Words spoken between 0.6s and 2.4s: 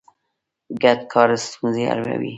ګډ کار ستونزې حلوي.